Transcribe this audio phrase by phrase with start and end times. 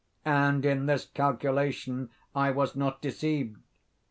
[0.25, 3.59] And in this calculation I was not deceived.